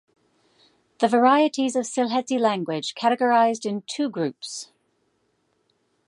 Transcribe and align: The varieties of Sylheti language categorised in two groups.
The 0.97 1.07
varieties 1.07 1.75
of 1.75 1.83
Sylheti 1.85 2.39
language 2.39 2.95
categorised 2.95 3.67
in 3.67 3.83
two 3.87 4.09
groups. 4.09 4.71